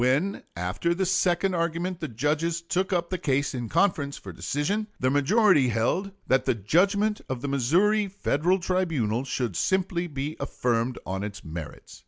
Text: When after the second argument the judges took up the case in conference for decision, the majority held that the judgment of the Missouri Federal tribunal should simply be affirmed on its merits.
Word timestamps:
When 0.03 0.41
after 0.55 0.95
the 0.95 1.05
second 1.05 1.53
argument 1.53 1.99
the 1.99 2.07
judges 2.07 2.59
took 2.59 2.91
up 2.91 3.11
the 3.11 3.19
case 3.19 3.53
in 3.53 3.69
conference 3.69 4.17
for 4.17 4.33
decision, 4.33 4.87
the 4.99 5.11
majority 5.11 5.67
held 5.67 6.09
that 6.25 6.45
the 6.45 6.55
judgment 6.55 7.21
of 7.29 7.41
the 7.43 7.47
Missouri 7.47 8.07
Federal 8.07 8.57
tribunal 8.57 9.25
should 9.25 9.55
simply 9.55 10.07
be 10.07 10.37
affirmed 10.39 10.97
on 11.05 11.23
its 11.23 11.43
merits. 11.43 11.99